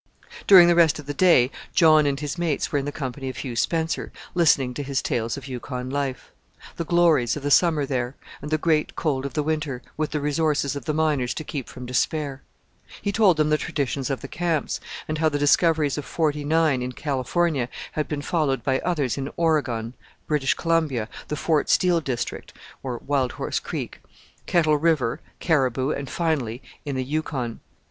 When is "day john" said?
1.13-2.07